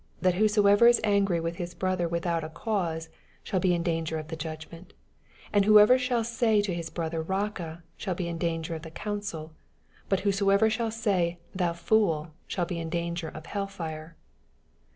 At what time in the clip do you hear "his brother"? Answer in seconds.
1.57-2.07, 6.73-7.21